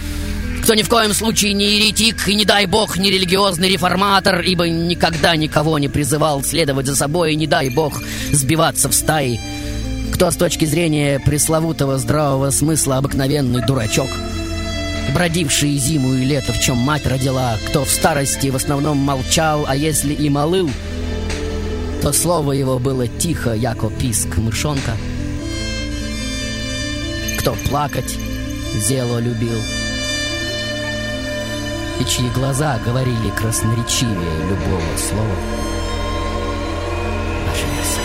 [0.63, 4.67] кто ни в коем случае не еретик и, не дай бог, не религиозный реформатор, ибо
[4.67, 8.01] никогда никого не призывал следовать за собой, и не дай бог
[8.33, 9.39] сбиваться в стаи,
[10.11, 14.09] Кто с точки зрения пресловутого здравого смысла обыкновенный дурачок?
[15.13, 19.77] Бродивший зиму и лето, в чем мать родила, кто в старости в основном молчал, а
[19.77, 20.71] если и молыл,
[22.03, 24.97] то слово его было тихо, яко писк мышонка.
[27.39, 28.19] Кто плакать,
[28.89, 29.59] дело любил,
[32.01, 35.37] и чьи глаза говорили красноречивее любого слова.
[37.47, 38.04] Ваше Версаль.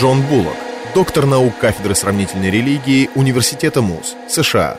[0.00, 0.56] Джон Буллок,
[0.94, 4.78] доктор наук кафедры сравнительной религии Университета МУЗ, США.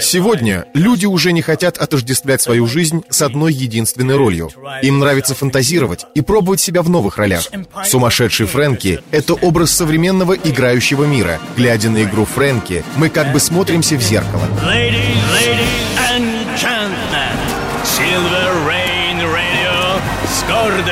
[0.00, 4.50] Сегодня люди уже не хотят отождествлять свою жизнь с одной единственной ролью.
[4.82, 7.44] Им нравится фантазировать и пробовать себя в новых ролях.
[7.86, 11.40] Сумасшедший Фрэнки— это образ современного играющего мира.
[11.56, 14.42] Глядя на игру Фрэнки, мы как бы смотримся в зеркало.
[14.62, 15.85] Ladies, ladies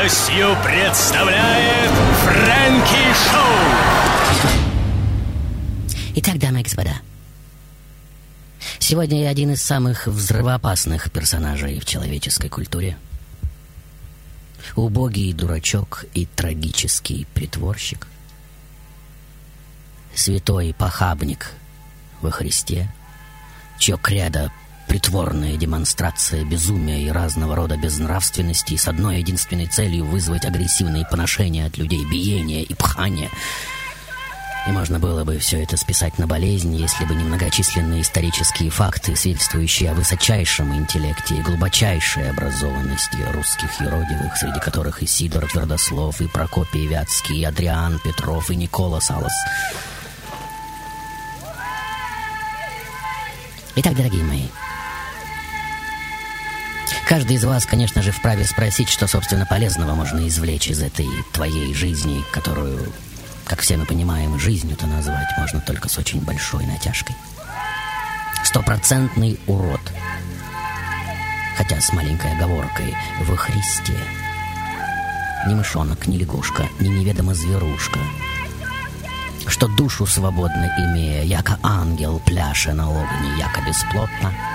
[0.05, 1.91] гордостью представляет
[2.25, 4.51] Фрэнки Шоу.
[6.17, 6.97] Итак, дамы и господа,
[8.79, 12.99] сегодня я один из самых взрывоопасных персонажей в человеческой культуре.
[14.77, 18.07] Убогий дурачок и трагический притворщик.
[20.15, 21.51] Святой похабник
[22.21, 22.93] во Христе,
[23.79, 24.53] чье кредо
[24.95, 31.77] притворная демонстрация безумия и разного рода безнравственности с одной единственной целью вызвать агрессивные поношения от
[31.79, 33.29] людей, биение и пхание.
[34.69, 39.17] И можно было бы все это списать на болезнь, если бы не многочисленные исторические факты,
[39.17, 46.29] свидетельствующие о высочайшем интеллекте и глубочайшей образованности русских юродивых, среди которых и Сидор Твердослов, и
[46.29, 49.35] Прокопий Вятский, и Адриан Петров, и Никола Салас.
[53.75, 54.45] Итак, дорогие мои,
[57.07, 61.75] Каждый из вас, конечно же, вправе спросить, что, собственно, полезного можно извлечь из этой твоей
[61.75, 62.93] жизни, которую,
[63.45, 67.15] как все мы понимаем, жизнью-то назвать можно только с очень большой натяжкой.
[68.43, 69.81] Стопроцентный урод.
[71.57, 73.97] Хотя с маленькой оговоркой «во Христе».
[75.47, 78.01] Ни мышонок, ни лягушка, ни неведомо зверушка.
[79.47, 84.33] Что душу свободно имея, яко ангел пляша на огне, яко бесплотно—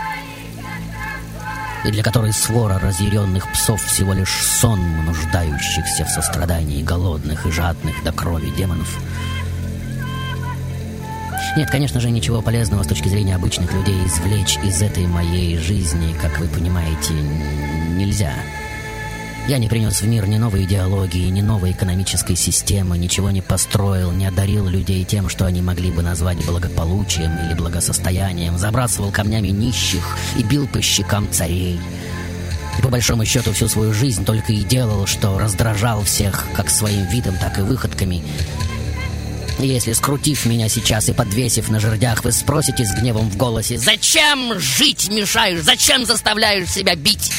[1.85, 8.03] и для которой свора разъяренных псов всего лишь сон нуждающихся в сострадании голодных и жадных
[8.03, 8.99] до крови демонов.
[11.57, 16.15] Нет, конечно же, ничего полезного с точки зрения обычных людей извлечь из этой моей жизни,
[16.21, 18.33] как вы понимаете, нельзя.
[19.49, 24.11] Я не принес в мир ни новой идеологии, ни новой экономической системы, ничего не построил,
[24.11, 30.03] не одарил людей тем, что они могли бы назвать благополучием или благосостоянием, забрасывал камнями нищих
[30.37, 31.79] и бил по щекам царей.
[32.77, 37.07] И по большому счету всю свою жизнь только и делал, что раздражал всех как своим
[37.07, 38.23] видом, так и выходками.
[39.57, 44.59] Если, скрутив меня сейчас и подвесив на жердях, вы спросите с гневом в голосе «Зачем
[44.59, 45.61] жить мешаешь?
[45.61, 47.31] Зачем заставляешь себя бить?»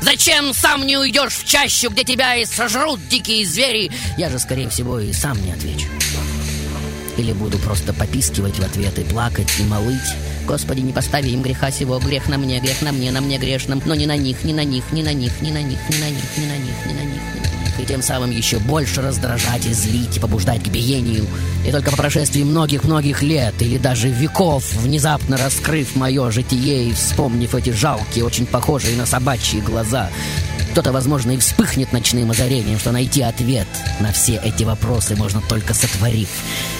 [0.00, 3.90] Зачем сам не уйдешь в чащу, где тебя и сожрут дикие звери?
[4.16, 5.86] Я же, скорее всего, и сам не отвечу.
[7.16, 9.98] Или буду просто попискивать в ответ и плакать, и молыть.
[10.46, 13.82] Господи, не постави им греха сего, грех на мне, грех на мне, на мне грешном,
[13.84, 16.08] но не на них, не на них, не на них, не на них, не на
[16.08, 17.57] них, не на них, не на них, не на них.
[17.78, 21.26] И тем самым еще больше раздражать и злить, и побуждать к биению.
[21.66, 27.54] И только по прошествии многих-многих лет или даже веков, внезапно раскрыв мое житие и вспомнив
[27.54, 30.10] эти жалкие, очень похожие на собачьи глаза,
[30.72, 33.66] кто-то, возможно, и вспыхнет ночным озарением, что найти ответ
[34.00, 36.28] на все эти вопросы можно только сотворив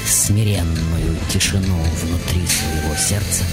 [0.07, 3.45] смиренную тишину внутри своего сердца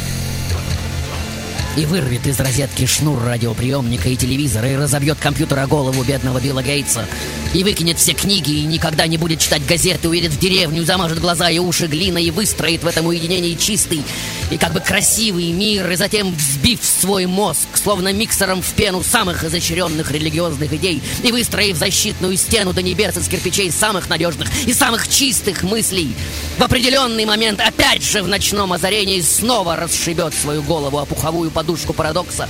[1.78, 6.64] и вырвет из розетки шнур радиоприемника и телевизора и разобьет компьютер о голову бедного Билла
[6.64, 7.06] Гейтса
[7.54, 11.50] и выкинет все книги и никогда не будет читать газеты, уедет в деревню, замажет глаза
[11.50, 14.04] и уши глиной и выстроит в этом уединении чистый
[14.52, 19.44] и как бы красивый мир, и затем взбив свой мозг, словно миксером в пену самых
[19.44, 25.08] изощренных религиозных идей, и выстроив защитную стену до небес из кирпичей самых надежных и самых
[25.08, 26.14] чистых мыслей,
[26.58, 31.94] в определенный момент опять же в ночном озарении снова расшибет свою голову о пуховую подушку
[31.94, 32.48] парадокса,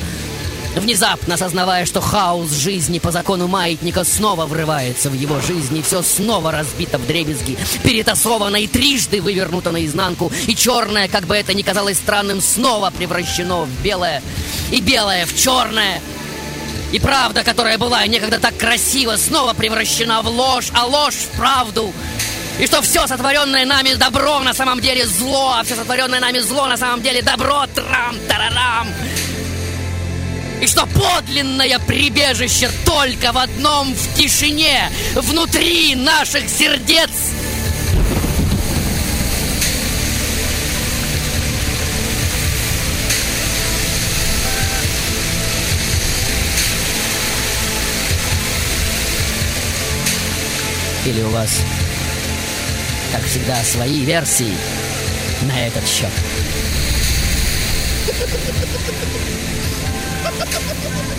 [0.76, 6.01] Внезапно осознавая, что хаос жизни по закону маятника снова врывается в его жизнь, и все
[6.01, 11.61] снова разбито в дребезги, перетасовано и трижды вывернуто наизнанку, и черное, как бы это ни
[11.61, 14.21] казалось странным, снова превращено в белое,
[14.69, 16.01] и белое в черное.
[16.91, 21.93] И правда, которая была некогда так красиво, снова превращена в ложь, а ложь в правду.
[22.59, 26.67] И что все сотворенное нами добро на самом деле зло, а все сотворенное нами зло
[26.67, 27.65] на самом деле добро.
[27.73, 28.88] Трам-тарарам.
[30.62, 37.10] И что подлинное прибежище только в одном, в тишине, внутри наших сердец.
[51.06, 51.62] Или у вас,
[53.12, 54.56] как всегда, свои версии
[55.43, 56.10] на этот счет?
[60.38, 61.14] ハハハハ!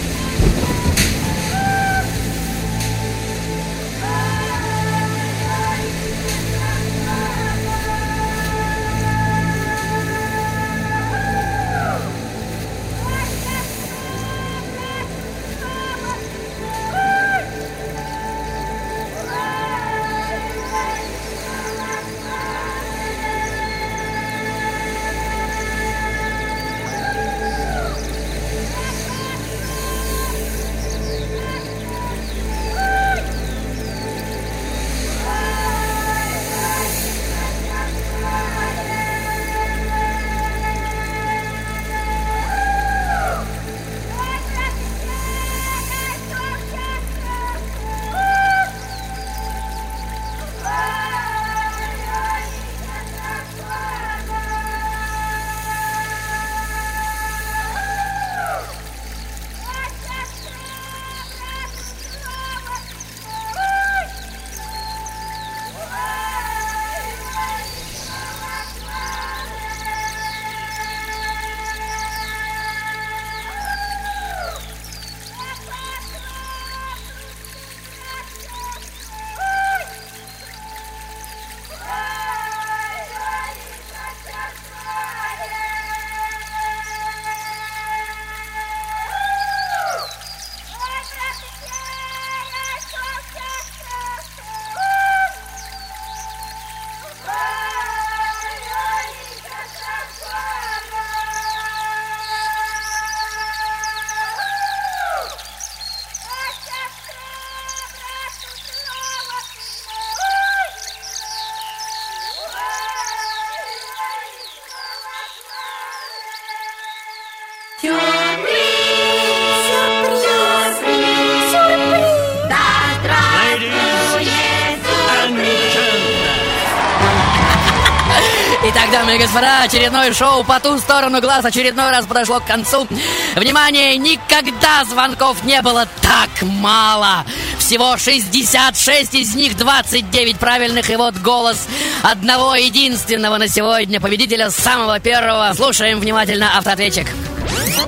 [129.37, 132.89] Господа, очередное шоу по ту сторону глаз очередной раз подошло к концу.
[133.35, 137.23] Внимание, никогда звонков не было так мало.
[137.59, 140.89] Всего 66 из них 29 правильных.
[140.89, 141.69] И вот голос
[142.03, 145.53] одного единственного на сегодня победителя самого первого.
[145.55, 147.07] Слушаем внимательно автоответчик.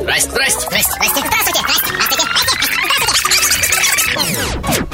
[0.01, 0.61] Здрасте, здрасте.
[0.61, 1.21] Здрасте, здрасте.
[1.25, 1.61] Здравствуйте.
[1.61, 2.18] Здравствуйте.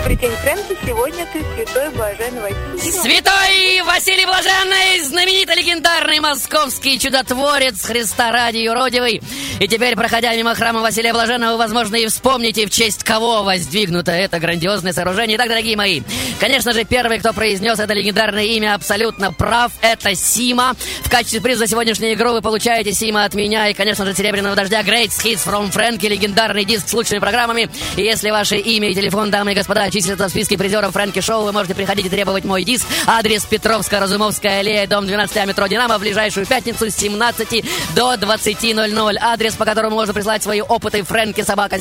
[0.04, 0.76] Добрый день, Фрэнки.
[0.84, 2.92] Сегодня ты святой блаженный Василий.
[2.92, 9.22] Святой Василий Блаженный, знаменитый легендарный московский чудотворец Христа ради юродивый.
[9.60, 14.12] И теперь, проходя мимо храма Василия Блаженного, вы, возможно, и вспомните, в честь кого воздвигнуто
[14.12, 15.38] это грандиозное сооружение.
[15.38, 16.02] Итак, дорогие мои,
[16.38, 19.72] конечно же, первый, кто произнес это легендарное имя, абсолютно прав.
[19.80, 20.76] Это Сима.
[21.02, 24.54] В качестве приза за сегодняшнюю игру вы получаете Сима от меня и, конечно же, Серебряного
[24.54, 27.70] Дождя Great Hits from Frankie, легендарный диск с лучшими программами.
[27.96, 31.44] И если ваше имя и телефон, дамы и господа, числятся в списке призеров Фрэнки Шоу,
[31.44, 32.86] вы можете приходить и требовать мой диск.
[33.06, 37.64] Адрес Петровская, Разумовская аллея, дом 12 а метро Динамо в ближайшую пятницу с 17
[37.94, 39.16] до 20.00.
[39.20, 41.78] Адрес, по которому можно прислать свои опыты фрэнки собака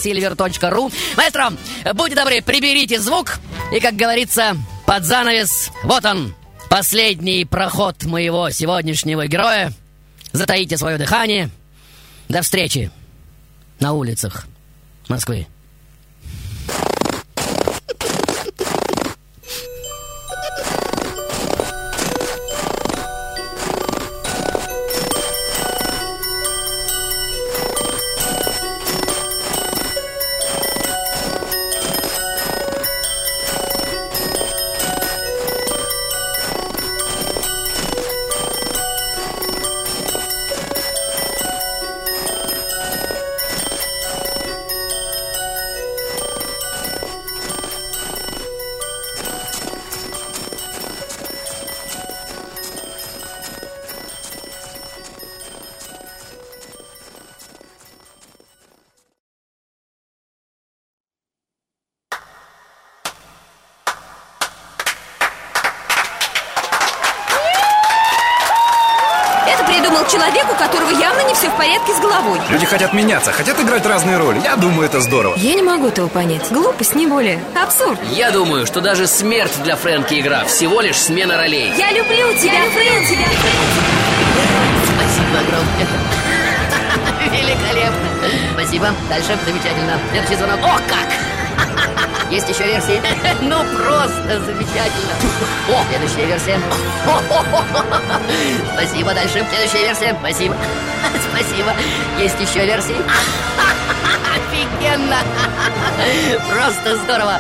[0.70, 0.92] ру.
[1.18, 1.54] Маэстро,
[1.94, 3.40] будьте добры, приберите звук.
[3.72, 4.56] И, как говорится,
[4.86, 6.36] под занавес, вот он,
[6.70, 9.74] последний проход моего сегодняшнего героя.
[10.32, 11.50] Затаите свое дыхание.
[12.30, 12.92] До встречи
[13.80, 14.46] на улицах
[15.08, 15.48] Москвы.
[72.94, 74.40] Меняться, хотят играть разные роли.
[74.44, 75.34] Я думаю, это здорово.
[75.38, 76.52] Я не могу этого понять.
[76.52, 77.44] Глупость, не более.
[77.60, 78.00] Абсурд.
[78.12, 82.54] Я думаю, что даже смерть для Фрэнки игра Всего лишь смена ролей Я люблю тебя,
[82.54, 83.26] я люблю тебя.
[84.96, 85.88] Спасибо огромное
[87.32, 92.30] Великолепно Спасибо, дальше, замечательно Следующий звонок, о как!
[92.32, 93.02] Есть еще версии?
[93.42, 95.14] Ну, просто замечательно
[95.70, 96.60] О, следующая версия
[98.74, 100.56] Спасибо, дальше, следующая версия Спасибо,
[101.34, 101.74] спасибо.
[102.20, 102.96] Есть еще версии?
[104.36, 105.18] Офигенно.
[106.52, 107.40] Просто здорово.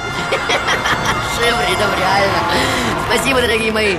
[1.35, 2.39] Шевридов, реально.
[3.07, 3.97] Спасибо, дорогие мои.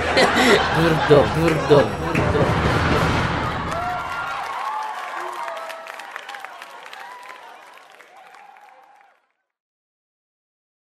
[1.09, 2.64] Дурдом, дурдом, дурдом